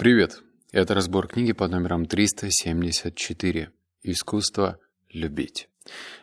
[0.00, 0.42] Привет!
[0.72, 3.70] Это разбор книги под номером 374
[4.02, 4.78] «Искусство
[5.10, 5.68] любить».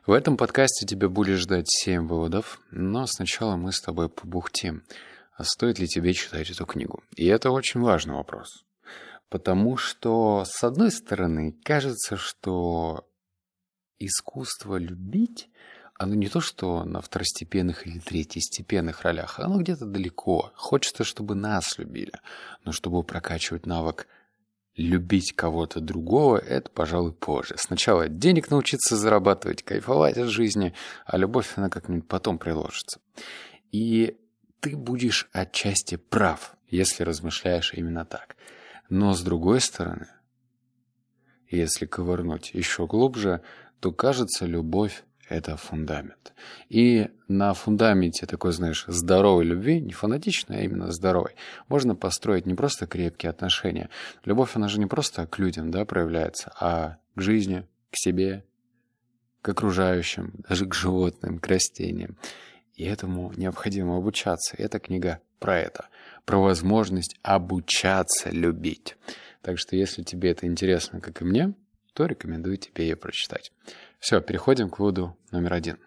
[0.08, 4.82] В этом подкасте тебя будет ждать 7 выводов, но сначала мы с тобой побухтим,
[5.36, 7.04] а стоит ли тебе читать эту книгу.
[7.16, 8.66] И это очень важный вопрос.
[9.30, 13.08] Потому что, с одной стороны, кажется, что
[14.00, 15.52] искусство любить
[15.98, 20.52] оно не то, что на второстепенных или третьестепенных ролях, оно где-то далеко.
[20.56, 22.14] Хочется, чтобы нас любили.
[22.64, 24.08] Но чтобы прокачивать навык
[24.76, 27.56] любить кого-то другого, это, пожалуй, позже.
[27.58, 30.74] Сначала денег научиться зарабатывать, кайфовать от жизни,
[31.06, 33.02] а любовь, она как-нибудь потом приложится.
[33.72, 34.18] И
[34.60, 38.36] ты будешь отчасти прав, если размышляешь именно так.
[38.88, 40.08] Но с другой стороны,
[41.50, 43.42] если ковырнуть еще глубже,
[43.80, 46.34] то кажется, любовь это фундамент.
[46.70, 51.36] И на фундаменте такой, знаешь, здоровой любви, не фанатичной, а именно здоровой,
[51.68, 53.90] можно построить не просто крепкие отношения.
[54.26, 58.46] Любовь, она же не просто к людям, да, проявляется, а к жизни, к себе,
[59.42, 62.18] к окружающим, даже к животным, к растениям.
[62.76, 64.56] И этому необходимо обучаться.
[64.58, 65.88] Эта книга про это,
[66.26, 68.98] про возможность обучаться любить.
[69.42, 71.54] Так что, если тебе это интересно, как и мне,
[71.98, 73.52] то рекомендую тебе ее прочитать.
[74.00, 75.80] Все, переходим к выводу номер один.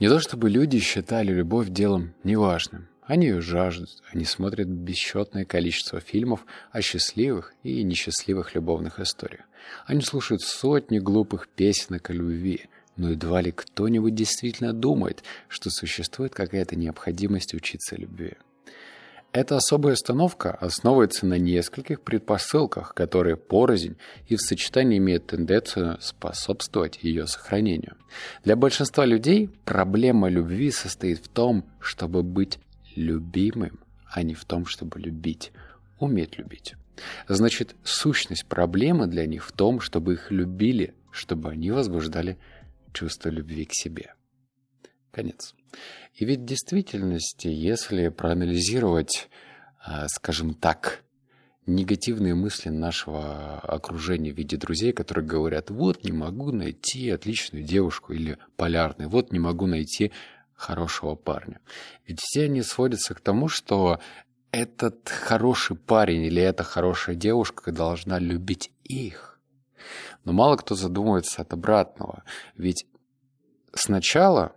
[0.00, 2.88] Не то чтобы люди считали любовь делом неважным.
[3.02, 9.44] Они ее жаждут, они смотрят бесчетное количество фильмов о счастливых и несчастливых любовных историях.
[9.86, 16.34] Они слушают сотни глупых песенок о любви, но едва ли кто-нибудь действительно думает, что существует
[16.34, 18.32] какая-то необходимость учиться любви.
[19.32, 27.02] Эта особая установка основывается на нескольких предпосылках, которые порознь и в сочетании имеют тенденцию способствовать
[27.02, 27.96] ее сохранению.
[28.44, 32.58] Для большинства людей проблема любви состоит в том, чтобы быть
[32.94, 35.50] любимым, а не в том, чтобы любить,
[35.98, 36.74] уметь любить.
[37.26, 42.36] Значит, сущность проблемы для них в том, чтобы их любили, чтобы они возбуждали
[42.92, 44.12] чувство любви к себе.
[45.10, 45.54] Конец.
[46.14, 49.28] И ведь в действительности, если проанализировать,
[49.78, 51.02] а, скажем так,
[51.66, 58.12] негативные мысли нашего окружения в виде друзей, которые говорят, вот не могу найти отличную девушку
[58.12, 60.12] или полярный, вот не могу найти
[60.54, 61.60] хорошего парня.
[62.06, 64.00] Ведь все они сводятся к тому, что
[64.50, 69.40] этот хороший парень или эта хорошая девушка должна любить их.
[70.24, 72.22] Но мало кто задумывается от обратного.
[72.56, 72.86] Ведь
[73.72, 74.54] сначала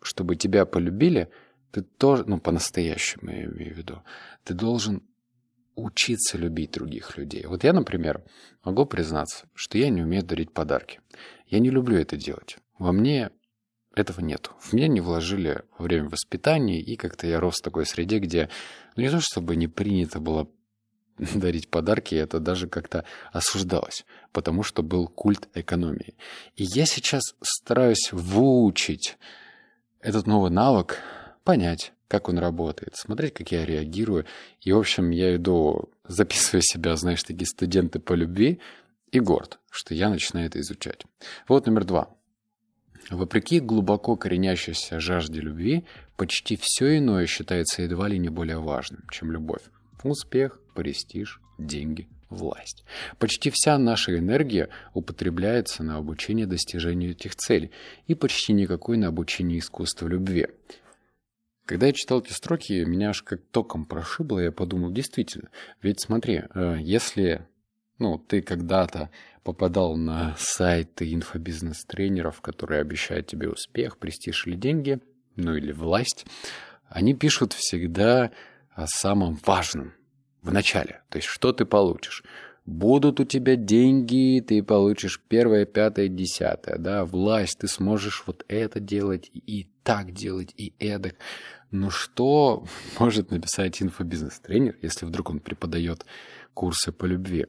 [0.00, 1.30] чтобы тебя полюбили,
[1.70, 4.02] ты тоже, ну, по-настоящему я имею в виду,
[4.44, 5.02] ты должен
[5.76, 7.46] учиться любить других людей.
[7.46, 8.22] Вот я, например,
[8.64, 11.00] могу признаться, что я не умею дарить подарки.
[11.46, 12.58] Я не люблю это делать.
[12.78, 13.30] Во мне
[13.94, 14.50] этого нет.
[14.60, 18.48] В меня не вложили во время воспитания, и как-то я рос в такой среде, где,
[18.96, 20.48] ну, не то чтобы не принято было
[21.34, 26.16] дарить подарки, это даже как-то осуждалось, потому что был культ экономии.
[26.56, 29.18] И я сейчас стараюсь выучить
[30.00, 30.98] этот новый навык,
[31.44, 34.26] понять, как он работает, смотреть, как я реагирую.
[34.60, 38.60] И, в общем, я иду, записывая себя, знаешь, такие студенты по любви,
[39.12, 41.04] и горд, что я начинаю это изучать.
[41.48, 42.10] Вот номер два.
[43.10, 45.84] Вопреки глубоко коренящейся жажде любви,
[46.16, 49.62] почти все иное считается едва ли не более важным, чем любовь.
[50.04, 52.84] Успех, престиж, деньги– власть.
[53.18, 57.70] Почти вся наша энергия употребляется на обучение достижению этих целей
[58.06, 60.46] и почти никакой на обучение искусству любви.
[61.66, 65.50] Когда я читал эти строки, меня аж как током прошибло, я подумал, действительно,
[65.82, 67.46] ведь смотри, э, если
[68.00, 69.10] ну, ты когда-то
[69.44, 75.00] попадал на сайты инфобизнес-тренеров, которые обещают тебе успех, престиж или деньги,
[75.36, 76.26] ну или власть,
[76.88, 78.32] они пишут всегда
[78.74, 79.92] о самом важном,
[80.42, 81.02] в начале.
[81.08, 82.24] То есть, что ты получишь?
[82.66, 88.80] Будут у тебя деньги, ты получишь первое, пятое, десятое, да, власть, ты сможешь вот это
[88.80, 91.16] делать, и так делать, и эдак.
[91.70, 92.64] Ну что
[92.98, 96.04] может написать инфобизнес-тренер, если вдруг он преподает
[96.54, 97.46] курсы по любви?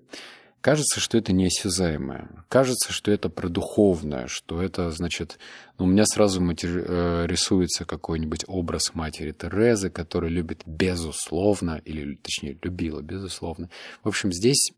[0.61, 2.29] Кажется, что это неосязаемое.
[2.47, 5.39] Кажется, что это про духовное, что это, значит...
[5.79, 6.83] Ну, у меня сразу матери...
[6.87, 13.71] Э, рисуется какой-нибудь образ матери Терезы, которая любит безусловно, или, точнее, любила безусловно.
[14.03, 14.71] В общем, здесь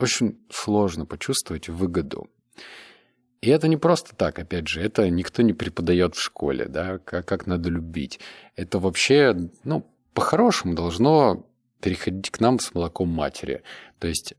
[0.00, 2.28] очень сложно почувствовать выгоду.
[3.40, 7.24] И это не просто так, опять же, это никто не преподает в школе, да, как,
[7.24, 8.18] как надо любить.
[8.56, 11.46] Это вообще, ну, по-хорошему должно
[11.80, 13.62] переходить к нам с молоком матери.
[14.00, 14.34] То есть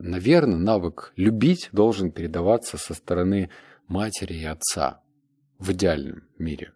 [0.00, 3.50] наверное, навык любить должен передаваться со стороны
[3.86, 5.02] матери и отца
[5.58, 6.72] в идеальном мире.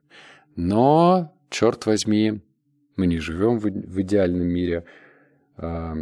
[0.56, 2.42] Но, черт возьми,
[2.96, 4.84] мы не живем в, идеальном мире.
[5.56, 5.94] А,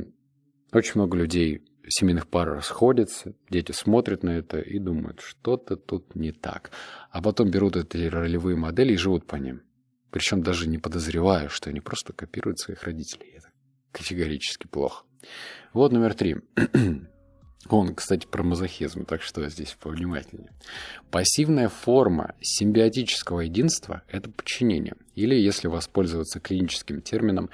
[0.72, 6.32] Очень много людей, семейных пар расходятся, дети смотрят на это и думают, что-то тут не
[6.32, 6.70] так.
[7.10, 9.62] А потом берут эти ролевые модели и живут по ним.
[10.10, 13.32] Причем даже не подозревая, что они просто копируют своих родителей.
[13.36, 13.48] Это
[13.92, 15.04] категорически плохо.
[15.72, 16.36] Вот номер три.
[17.68, 20.50] Он, кстати, про мазохизм, так что здесь повнимательнее.
[21.10, 27.50] Пассивная форма симбиотического единства– это подчинение, или, если воспользоваться клиническим термином,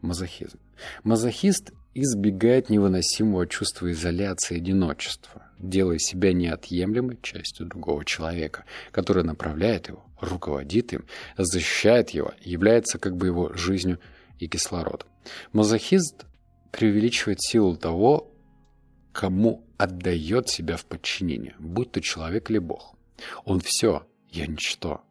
[0.00, 0.58] мазохизм.
[1.04, 9.88] Мазохист избегает невыносимого чувства изоляции и одиночества, делая себя неотъемлемой частью другого человека, который направляет
[9.88, 11.04] его, руководит им,
[11.36, 14.00] защищает его, является как бы его жизнью
[14.38, 15.08] и кислородом.
[15.52, 16.24] Мазохист
[16.72, 18.31] преувеличивает силу того,
[19.12, 22.96] кому отдает себя в подчинение, будь то человек или Бог.
[23.44, 25.02] Он все, я ничто.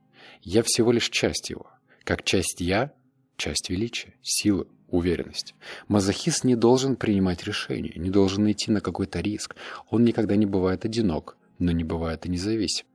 [0.42, 1.68] Я всего лишь часть его.
[2.04, 2.94] Как часть я,
[3.38, 5.56] часть величия, силы, уверенности.
[5.88, 9.56] Мазохист не должен принимать решения, не должен идти на какой-то риск.
[9.90, 12.86] Он никогда не бывает одинок, но не бывает и независим.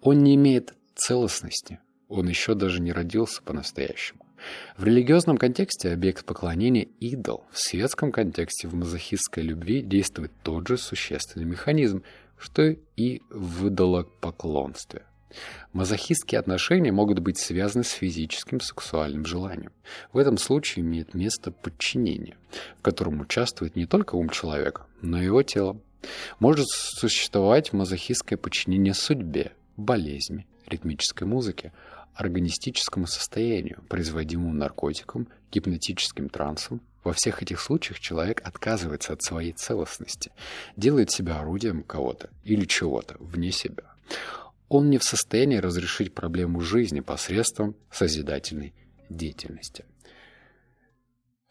[0.00, 1.80] Он не имеет целостности.
[2.08, 4.26] Он еще даже не родился по-настоящему.
[4.76, 7.44] В религиозном контексте объект поклонения– идол.
[7.50, 12.02] В светском контексте в мазохистской любви действует тот же существенный механизм,
[12.38, 15.02] что и в идолопоклонстве.
[15.72, 19.72] Мазохистские отношения могут быть связаны с физическим сексуальным желанием.
[20.12, 22.36] В этом случае имеет место подчинение,
[22.78, 25.80] в котором участвует не только ум человека, но и его тело.
[26.38, 31.72] Может существовать мазохистское подчинение судьбе, болезни, ритмической музыке,
[32.14, 36.80] органистическому состоянию, производимому наркотиком, гипнотическим трансом.
[37.02, 40.32] Во всех этих случаях человек отказывается от своей целостности,
[40.76, 43.84] делает себя орудием кого-то или чего-то вне себя.
[44.68, 48.74] Он не в состоянии разрешить проблему жизни посредством созидательной
[49.08, 49.84] деятельности.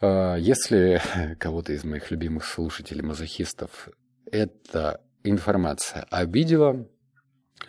[0.01, 1.01] А, если
[1.39, 3.89] кого-то из моих любимых слушателей-мазохистов
[4.31, 6.87] эта информация обидела,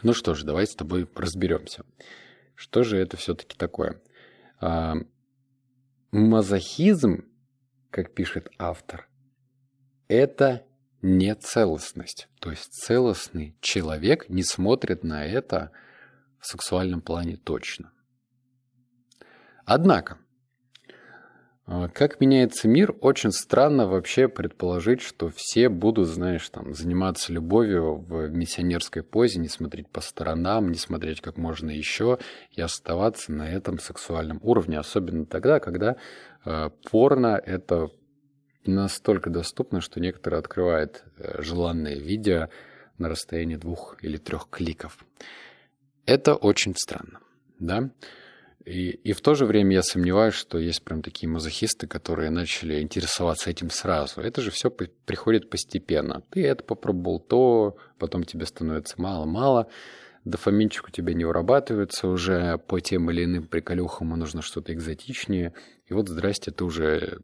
[0.02, 1.84] ну что ж, давай с тобой разберемся.
[2.54, 4.00] Что же это все-таки такое?
[4.60, 4.94] А,
[6.12, 7.24] мазохизм,
[7.90, 9.08] как пишет автор,
[10.08, 10.66] это
[11.02, 12.28] не целостность.
[12.40, 15.72] То есть целостный человек не смотрит на это
[16.38, 17.92] в сексуальном плане точно.
[19.64, 20.18] Однако,
[21.94, 28.28] как меняется мир, очень странно вообще предположить, что все будут, знаешь, там, заниматься любовью в
[28.28, 32.18] миссионерской позе, не смотреть по сторонам, не смотреть как можно еще
[32.50, 34.80] и оставаться на этом сексуальном уровне.
[34.80, 35.94] Особенно тогда, когда
[36.44, 37.90] э, порно— это
[38.66, 42.48] настолько доступно, что некоторые открывают э, желанные видео
[42.98, 45.04] на расстоянии двух или трех кликов.
[46.04, 47.20] Это очень странно,
[47.60, 47.90] да?
[48.64, 52.80] И, и в то же время я сомневаюсь, что есть прям такие мазохисты, которые начали
[52.80, 54.20] интересоваться этим сразу.
[54.20, 56.22] Это же все приходит постепенно.
[56.30, 59.68] Ты это попробовал то, потом тебе становится мало-мало,
[60.24, 65.54] дофаминчик у тебя не вырабатывается уже по тем или иным приколюхам, нужно что-то экзотичнее.
[65.86, 67.20] И вот, здрасте, ты уже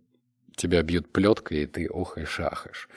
[0.57, 2.89] тебя бьют плеткой, и ты охаешь-ахаешь.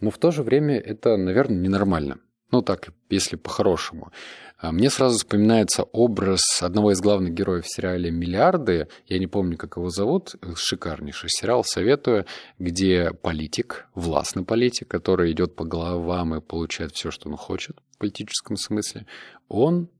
[0.00, 2.18] Но в то же время это, наверное, ненормально.
[2.50, 4.12] Ну так, если по-хорошему.
[4.58, 8.88] А мне сразу вспоминается образ одного из главных героев в сериале «Миллиарды».
[9.06, 10.36] Я не помню, как его зовут.
[10.54, 12.26] Шикарнейший сериал, советую.
[12.58, 17.98] Где политик, властный политик, который идет по головам и получает все, что он хочет в
[17.98, 19.06] политическом смысле.
[19.48, 19.90] Он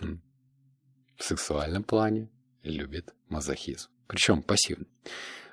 [0.00, 0.20] хм,
[1.16, 2.30] в сексуальном плане
[2.62, 3.90] любит мазохизм.
[4.06, 4.88] Причем пассивный.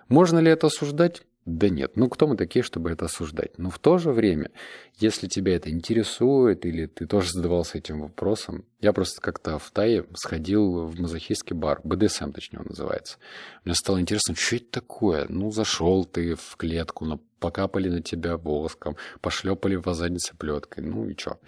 [0.08, 1.24] Можно ли это осуждать?
[1.46, 3.58] Да нет, ну кто мы такие, чтобы это осуждать?
[3.58, 4.52] Но в то же время,
[5.00, 10.06] если тебя это интересует, или ты тоже задавался этим вопросом, я просто как-то в Тае
[10.14, 13.18] сходил в мазохистский бар, БДСМ точнее он называется.
[13.66, 15.26] Мне стало интересно, что это такое?
[15.30, 21.10] Ну, зашел ты в клетку, ну, покапали на тебя воском, пошлепали в заднице плеткой, ну
[21.10, 21.40] и что?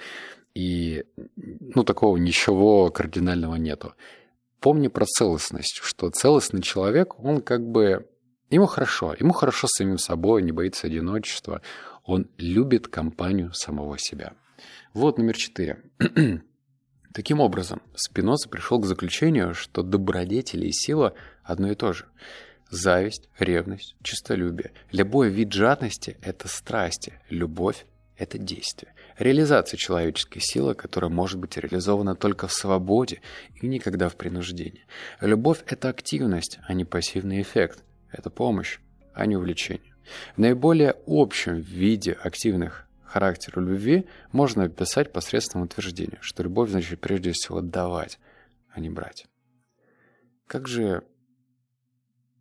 [0.56, 3.94] И, ну, такого ничего кардинального нету.
[4.60, 8.08] Помни про целостность, что целостный человек, он как бы
[8.54, 11.64] Ему хорошо, ему хорошо с самим собой, не боится одиночества.
[12.04, 14.34] Он любит компанию самого себя.
[14.94, 15.82] Вот номер четыре.
[17.16, 22.06] Таким образом, Спиноза пришел к заключению, что добродетели и сила одно и то же.
[22.70, 24.72] Зависть, ревность, честолюбие.
[24.92, 28.94] Любой вид жадности– это страсти, любовь– это действие.
[29.18, 33.20] Реализация человеческой силы, которая может быть реализована только в свободе
[33.60, 34.86] и никогда в принуждении.
[35.22, 37.84] Любовь– это активность, а не пассивный эффект–
[38.14, 38.80] это помощь,
[39.14, 39.94] а не увлечение.
[40.36, 47.32] В наиболее общем виде активных характера любви можно описать посредством утверждения, что любовь значит прежде
[47.32, 48.20] всего давать,
[48.72, 49.28] а не брать.
[50.48, 51.04] Как же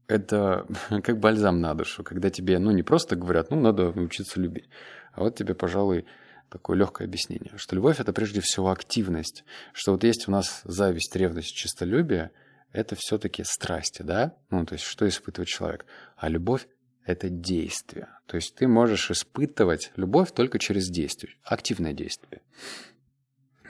[0.08, 0.66] это
[1.02, 4.68] как бальзам на душу, когда тебе, ну, не просто говорят, ну, надо научиться любить,
[5.12, 6.06] а вот тебе, пожалуй,
[6.48, 11.14] такое легкое объяснение, что любовь– это прежде всего активность, что вот есть у нас зависть,
[11.16, 12.30] ревность, честолюбие–
[12.72, 14.34] это все-таки страсти, да?
[14.50, 15.86] Ну, то есть что испытывает человек?
[16.16, 16.66] А любовь–
[17.04, 18.08] это действие.
[18.26, 22.40] То есть ты можешь испытывать любовь только через действие, активное действие.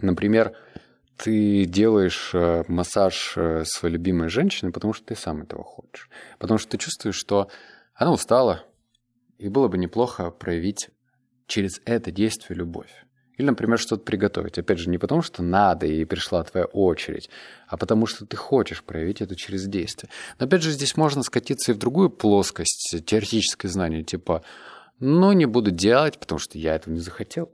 [0.01, 0.57] Например,
[1.17, 6.09] ты делаешь э, массаж э, своей любимой женщине, потому что ты сам этого хочешь.
[6.39, 7.49] Потому что ты чувствуешь, что
[7.95, 8.65] она устала,
[9.39, 10.91] и было бы неплохо проявить
[11.47, 12.91] через это действие любовь.
[13.39, 14.59] Или, например, что-то приготовить.
[14.59, 17.31] Опять же, не потому, что надо и пришла твоя очередь,
[17.67, 20.11] а потому что ты хочешь проявить это через действие.
[20.39, 24.43] Но опять же, здесь можно скатиться и в другую плоскость теоретическое знание, типа,
[24.99, 27.51] ну, не буду делать, потому что я этого не захотел.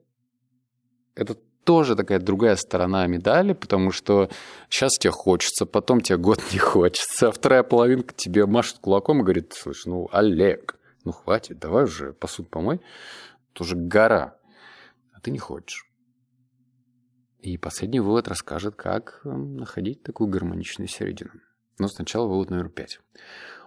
[1.14, 1.36] Это
[1.68, 4.30] тоже такая другая сторона медали, потому что
[4.70, 9.22] сейчас тебе хочется, потом тебе год не хочется, а вторая половинка тебе машет кулаком и
[9.22, 12.80] говорит, слушай, ну, Олег, ну, хватит, давай уже посуд помой.
[13.52, 14.37] Это уже гора,
[15.18, 15.84] а ты не хочешь.
[17.40, 21.32] И последний вывод расскажет, как эм, находить такую гармоничную середину.
[21.78, 23.00] Но сначала вывод номер пять.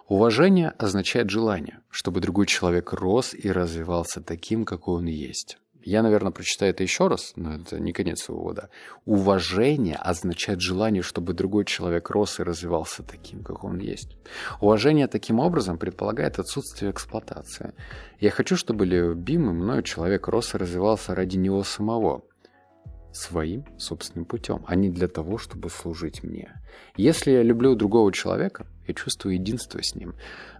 [0.08, 5.58] Уважение означает желание, чтобы другой человек рос и развивался таким, какой он есть.
[5.84, 8.70] Я, наверное, прочитаю это еще раз, но это не конец вывода.
[9.04, 14.16] Уважение означает желание, чтобы другой человек рос и развивался таким, как он есть.
[14.60, 17.74] Уважение таким образом предполагает отсутствие эксплуатации.
[18.20, 22.22] Я хочу, чтобы любимый мною человек рос и развивался ради него самого,
[23.12, 26.62] своим собственным путем, а не для того, чтобы служить мне.
[26.96, 30.14] Если я люблю другого человека, я чувствую единство с ним,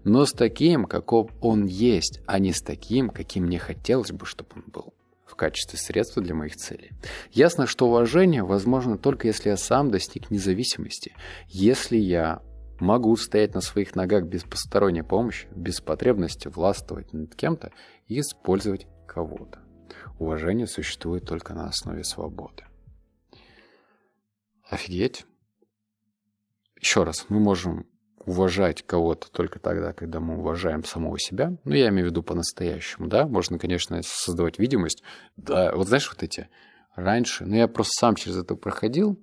[0.05, 4.51] но с таким, каков он есть, а не с таким, каким мне хотелось бы, чтобы
[4.57, 4.95] он был
[5.33, 6.93] в качестве средства для моих целей.
[7.31, 11.15] Ясно, что уважение возможно только если я сам достиг независимости,
[11.49, 12.43] если я
[12.79, 17.73] могу стоять на своих ногах без посторонней помощи, без потребности властвовать над кем-то
[18.09, 19.61] и использовать кого-то.
[20.19, 22.65] Уважение существует только на основе свободы.
[24.69, 25.25] Офигеть.
[26.79, 27.87] Еще раз, мы можем
[28.27, 31.57] уважать кого-то только тогда, когда мы уважаем самого себя.
[31.65, 33.27] Ну, я имею в виду по-настоящему, да.
[33.27, 35.03] Можно, конечно, создавать видимость.
[35.37, 36.49] Да, вот знаешь, вот эти
[36.95, 39.19] раньше, ну, я просто сам через это проходил,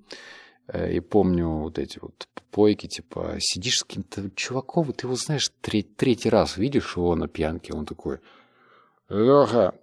[0.68, 5.52] э, и помню вот эти вот пойки, типа, сидишь с каким-то чуваком, ты его, знаешь,
[5.62, 8.20] треть, третий раз видишь его на пьянке, он такой,
[9.08, 9.76] Леха,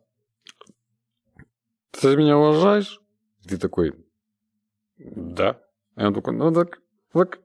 [1.93, 3.01] ты меня уважаешь?
[3.47, 3.95] ты такой,
[4.99, 5.61] да.
[5.97, 6.81] И он такой, ну так,
[7.13, 7.41] так,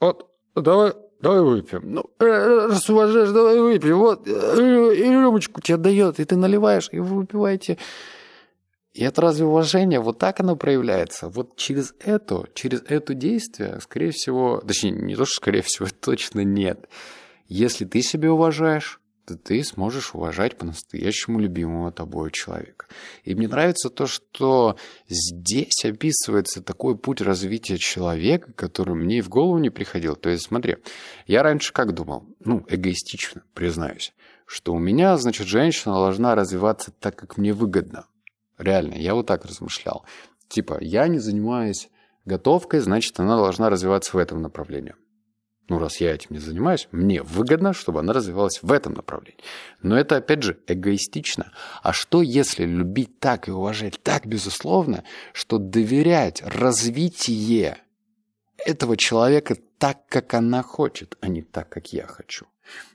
[0.00, 1.82] вот, давай, давай выпьем.
[1.84, 3.98] Ну, э, раз уважаешь, давай выпьем.
[3.98, 7.78] Вот, э, и рюмочку тебе дает, и ты наливаешь, и вы выпиваете.
[8.92, 10.00] И это разве уважение?
[10.00, 11.28] Вот так оно проявляется.
[11.28, 16.40] Вот через это, через это действие, скорее всего, точнее, не то, что скорее всего, точно
[16.44, 16.88] нет.
[17.48, 22.86] Если ты себя уважаешь, ты сможешь уважать по-настоящему любимого тобой человека.
[23.24, 24.76] И мне нравится то, что
[25.08, 30.16] здесь описывается такой путь развития человека, который мне и в голову не приходил.
[30.16, 30.76] То есть, смотри,
[31.26, 34.12] я раньше как думал, ну, эгоистично, признаюсь,
[34.46, 38.06] что у меня, значит, женщина должна развиваться так, как мне выгодно.
[38.58, 40.04] Реально, я вот так размышлял.
[40.48, 41.88] Типа, я не занимаюсь
[42.24, 44.94] готовкой, значит, она должна развиваться в этом направлении
[45.68, 49.42] ну, раз я этим не занимаюсь, мне выгодно, чтобы она развивалась в этом направлении.
[49.80, 51.52] Но это, опять же, эгоистично.
[51.82, 57.78] А что, если любить так и уважать так, безусловно, что доверять развитие
[58.66, 62.46] этого человека так, как она хочет, а не так, как я хочу?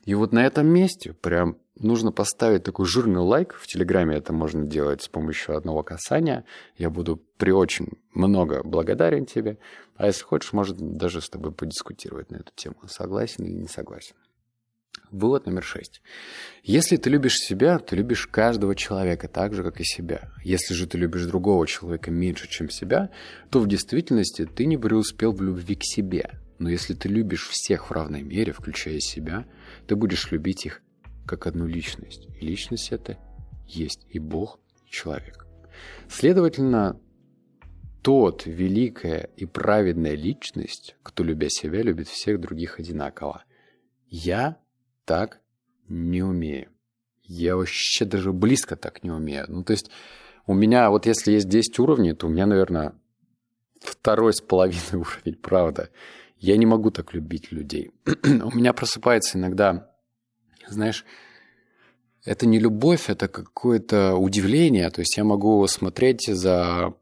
[0.05, 3.53] И вот на этом месте прям нужно поставить такой жирный лайк.
[3.53, 6.45] В Телеграме это можно делать с помощью одного касания.
[6.77, 9.57] Я буду при очень много благодарен тебе.
[9.95, 12.75] А если хочешь, может даже с тобой подискутировать на эту тему.
[12.87, 14.15] Согласен или не согласен.
[15.11, 16.01] Вывод номер шесть.
[16.63, 20.31] Если ты любишь себя, ты любишь каждого человека так же, как и себя.
[20.43, 23.09] Если же ты любишь другого человека меньше, чем себя,
[23.49, 26.31] то в действительности ты не преуспел в любви к себе.
[26.59, 29.45] Но если ты любишь всех в равной мере, включая себя,
[29.85, 30.81] ты будешь любить их
[31.27, 32.27] как одну личность.
[32.39, 33.17] И личность это
[33.67, 35.45] есть и Бог, и человек.
[36.09, 36.99] Следовательно,
[38.01, 43.43] тот великая и праведная личность, кто, любя себя, любит всех других одинаково.
[44.07, 44.57] Я
[45.05, 45.41] так
[45.89, 46.71] не умею.
[47.23, 49.45] Я вообще даже близко так не умею.
[49.49, 49.91] Ну, то есть
[50.45, 52.93] у меня, вот если есть 10 уровней, то у меня, наверное,
[53.81, 55.89] второй с половиной уровень, правда.
[56.37, 57.91] Я не могу так любить людей.
[58.23, 59.91] у меня просыпается иногда
[60.69, 61.05] знаешь,
[62.25, 64.89] это не любовь, это какое-то удивление.
[64.89, 66.93] То есть я могу смотреть за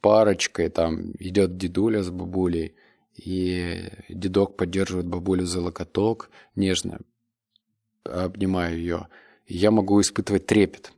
[0.00, 2.74] парочкой, там идет дедуля с бабулей,
[3.14, 7.00] и дедок поддерживает бабулю за локоток, нежно
[8.04, 9.08] обнимаю ее,
[9.46, 10.92] я могу испытывать трепет.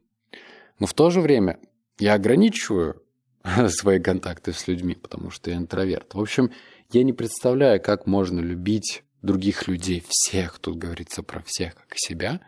[0.78, 1.58] Но в то же время
[1.98, 3.02] я ограничиваю
[3.68, 6.14] свои контакты с людьми, потому что я интроверт.
[6.14, 6.50] В общем,
[6.90, 12.40] я не представляю, как можно любить других людей, всех, тут говорится про всех, как себя,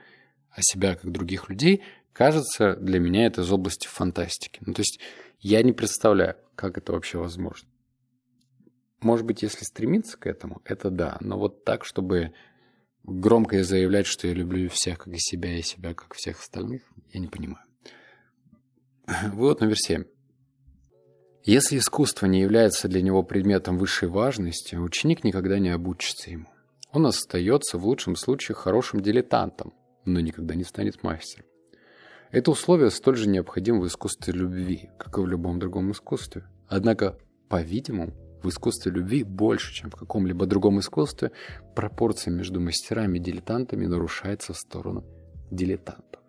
[0.51, 4.61] а себя как других людей, кажется, для меня это из области фантастики.
[4.65, 5.01] Ну, то есть
[5.41, 7.69] я не представляю, как это вообще возможно.
[9.01, 12.35] Может быть, если стремиться к этому, это да, но вот так, чтобы
[13.03, 17.21] громко заявлять, что я люблю всех как и себя, и себя как всех остальных, я
[17.21, 17.65] не понимаю.
[19.33, 20.05] Вывод номер семь.
[21.43, 26.47] Если искусство не является для него предметом высшей важности, ученик никогда не обучится ему.
[26.93, 29.73] Он остается в лучшем случае хорошим дилетантом,
[30.05, 31.47] но никогда не станет мастером.
[32.31, 36.45] Это условие столь же необходимо в искусстве любви, как и в любом другом искусстве.
[36.69, 37.19] Однако,
[37.49, 41.33] по-видимому, в искусстве любви больше, чем в каком-либо другом искусстве,
[41.75, 45.05] пропорция между мастерами и дилетантами нарушается в сторону
[45.51, 46.21] дилетантов.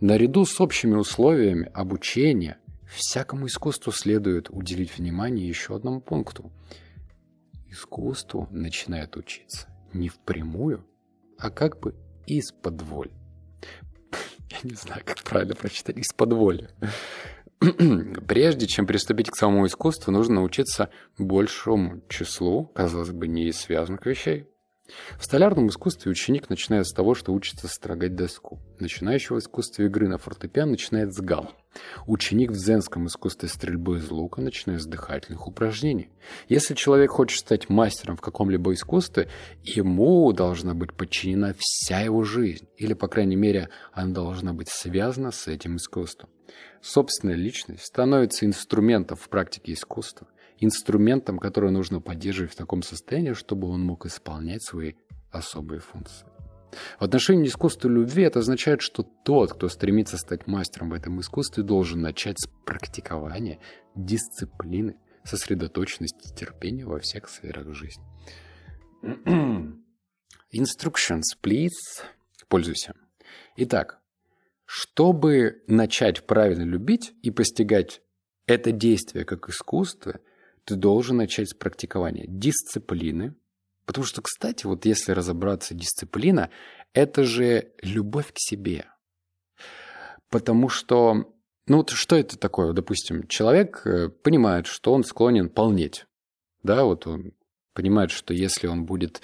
[0.00, 6.52] Наряду с общими условиями обучения всякому искусству следует уделить внимание еще одному пункту.
[7.76, 10.86] Искусству начинает учиться не впрямую,
[11.38, 11.94] а как бы
[12.26, 13.10] из-под воль.
[14.50, 16.70] Я не знаю, как правильно прочитать из-под воли.
[18.26, 24.46] Прежде чем приступить к самому искусству, нужно научиться большому числу, казалось бы, не связанных вещей.
[25.18, 28.58] В столярном искусстве ученик начинает с того, что учится строгать доску.
[28.78, 31.52] Начинающий в искусстве игры на фортепиано начинает с гал.
[32.06, 36.10] Ученик в дзенском искусстве стрельбы из лука начинает с дыхательных упражнений.
[36.48, 39.28] Если человек хочет стать мастером в каком-либо искусстве,
[39.62, 42.68] ему должна быть подчинена вся его жизнь.
[42.76, 46.30] Или, по крайней мере, она должна быть связана с этим искусством.
[46.80, 50.28] Собственная личность становится инструментом в практике искусства
[50.58, 54.94] инструментом, который нужно поддерживать в таком состоянии, чтобы он мог исполнять свои
[55.30, 56.26] особые функции.
[56.98, 61.62] В отношении искусства любви это означает, что тот, кто стремится стать мастером в этом искусстве,
[61.62, 63.58] должен начать с практикования,
[63.94, 68.04] дисциплины, сосредоточенности терпения во всех сферах жизни.
[70.54, 71.70] Instructions, please.
[72.48, 72.94] Пользуйся.
[73.56, 74.00] Итак,
[74.64, 78.02] чтобы начать правильно любить и постигать
[78.46, 80.20] это действие как искусство,
[80.64, 83.34] ты должен начать с практикования дисциплины.
[83.86, 86.50] Потому что, кстати, вот если разобраться, дисциплина–
[86.92, 88.86] это же любовь к себе.
[90.28, 91.32] Потому что,
[91.68, 92.72] ну вот что это такое?
[92.72, 96.04] Допустим, человек э, понимает, что он склонен полнеть.
[96.64, 97.32] Да, вот он
[97.74, 99.22] понимает, что если он будет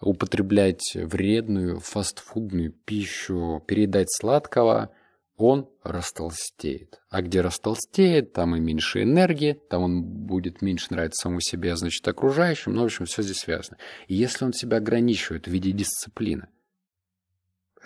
[0.00, 4.90] употреблять вредную фастфудную пищу, передать сладкого,
[5.38, 7.00] он растолстеет.
[7.10, 11.76] А где растолстеет, там и меньше энергии, там он будет меньше нравиться самому себе, а
[11.76, 12.74] значит, окружающим.
[12.74, 13.78] Ну, в общем, все здесь связано.
[14.08, 16.48] И если он себя ограничивает в виде дисциплины,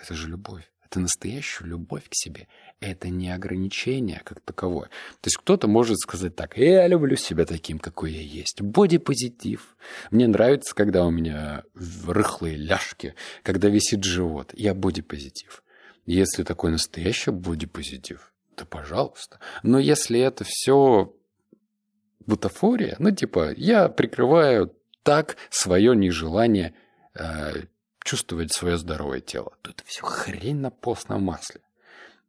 [0.01, 0.69] это же любовь.
[0.83, 2.47] Это настоящая любовь к себе.
[2.79, 4.89] Это не ограничение как таковое.
[5.21, 8.61] То есть кто-то может сказать так, я люблю себя таким, какой я есть.
[8.61, 9.77] Бодипозитив.
[10.11, 14.53] Мне нравится, когда у меня рыхлые ляжки, когда висит живот.
[14.55, 15.63] Я бодипозитив.
[16.05, 19.39] Если такой настоящий бодипозитив, то пожалуйста.
[19.63, 21.13] Но если это все
[22.25, 26.73] бутафория, ну типа я прикрываю так свое нежелание
[27.13, 27.63] э,
[28.03, 31.61] чувствовать свое здоровое тело, то это все хрень на постном масле.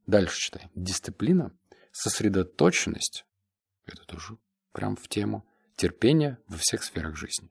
[0.07, 0.71] Дальше читаем.
[0.75, 1.53] Дисциплина,
[1.93, 3.25] сосредоточенность,
[3.87, 4.37] это тоже
[4.73, 5.45] прям в тему,
[5.77, 7.51] терпение во всех сферах жизни.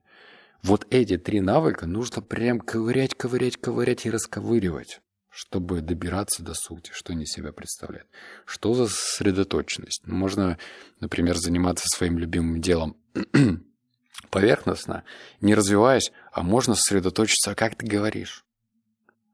[0.62, 5.00] Вот эти три навыка нужно прям ковырять, ковырять, ковырять и расковыривать
[5.34, 8.06] чтобы добираться до сути, что они себя представляют.
[8.46, 10.06] Что за сосредоточенность?
[10.06, 10.58] Можно,
[11.00, 12.96] например, заниматься своим любимым делом
[14.30, 15.02] поверхностно,
[15.40, 18.44] не развиваясь, а можно сосредоточиться, а как ты говоришь,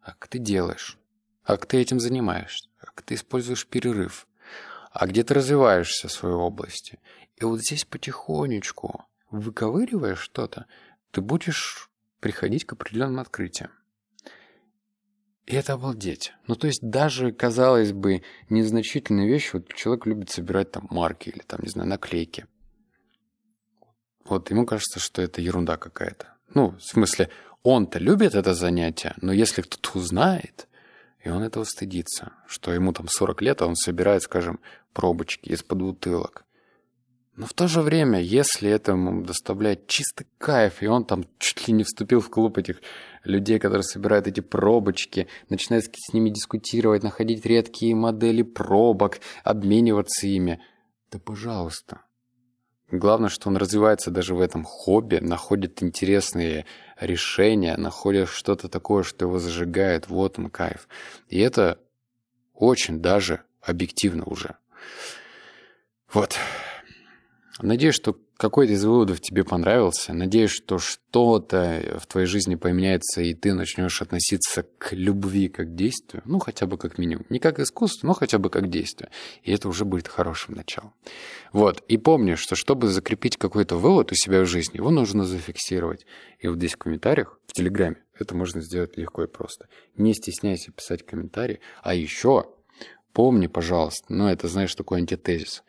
[0.00, 0.96] а как ты делаешь,
[1.44, 4.26] а как ты этим занимаешься, а как ты используешь перерыв,
[4.92, 6.98] а где ты развиваешься в своей области.
[7.36, 10.64] И вот здесь потихонечку, выковыривая что-то,
[11.10, 13.70] ты будешь приходить к определенным открытиям.
[15.50, 16.32] И это обалдеть.
[16.46, 21.40] Ну, то есть даже, казалось бы, незначительные вещи, вот человек любит собирать там марки или
[21.40, 22.46] там, не знаю, наклейки.
[24.24, 26.28] Вот ему кажется, что это ерунда какая-то.
[26.54, 27.30] Ну, в смысле,
[27.64, 30.68] он-то любит это занятие, но если кто-то узнает,
[31.24, 34.60] и он этого стыдится, что ему там 40 лет, а он собирает, скажем,
[34.92, 36.44] пробочки из-под бутылок.
[37.40, 41.66] Но в то же время, если это ему доставляет чистый кайф, и он там чуть
[41.66, 42.82] ли не вступил в клуб этих
[43.24, 50.60] людей, которые собирают эти пробочки, начинает с ними дискутировать, находить редкие модели пробок, обмениваться ими,
[51.10, 52.02] да пожалуйста.
[52.90, 56.66] Главное, что он развивается даже в этом хобби, находит интересные
[57.00, 60.10] решения, находит что-то такое, что его зажигает.
[60.10, 60.88] Вот он кайф.
[61.30, 61.78] И это
[62.52, 64.56] очень даже объективно уже.
[66.12, 66.36] Вот.
[67.62, 70.12] Надеюсь, что какой-то из выводов тебе понравился.
[70.12, 75.74] Надеюсь, что что-то в твоей жизни поменяется, и ты начнешь относиться к любви как к
[75.74, 76.22] действию.
[76.24, 77.26] Ну, хотя бы как минимум.
[77.28, 79.10] Не как искусство, но хотя бы как действие.
[79.42, 80.94] И это уже будет хорошим началом.
[81.52, 81.82] Вот.
[81.88, 86.06] И помни, что чтобы закрепить какой-то вывод у себя в жизни, его нужно зафиксировать.
[86.38, 89.68] И вот здесь в комментариях, в Телеграме, это можно сделать легко и просто.
[89.96, 91.60] Не стесняйся писать комментарии.
[91.82, 92.46] А еще
[93.12, 95.62] помни, пожалуйста, ну, это, знаешь, такой антитезис.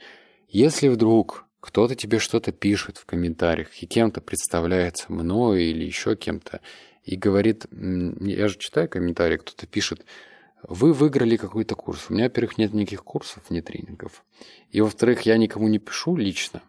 [0.48, 6.60] Если вдруг кто-то тебе что-то пишет в комментариях и кем-то представляется мною или еще кем-то,
[7.04, 10.06] и говорит, я же читаю комментарии, кто-то пишет,
[10.68, 12.08] вы выиграли какой-то курс.
[12.10, 14.24] У меня, во-первых, нет никаких курсов, нет тренингов.
[14.70, 16.62] И, во-вторых, я никому не пишу лично.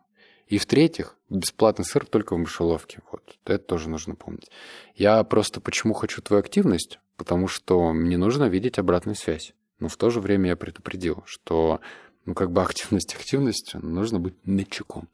[0.46, 3.00] И, в-третьих, бесплатный сыр только в мышеловке.
[3.11, 3.38] Вот.
[3.44, 4.50] Это тоже нужно помнить.
[4.94, 6.98] Я просто почему хочу твою активность?
[7.16, 9.52] Потому что мне нужно видеть обратную связь.
[9.78, 11.81] Но в то же время я предупредил, что
[12.25, 15.05] ну, как бы активность активностью, нужно быть начеку.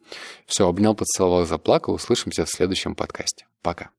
[0.46, 1.94] Все, обнял, поцеловал, заплакал.
[1.94, 3.46] Услышимся в следующем подкасте.
[3.62, 3.90] Пока.